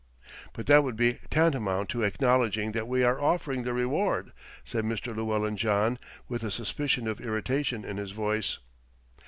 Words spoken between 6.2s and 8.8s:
with a suspicion of irritation in his voice.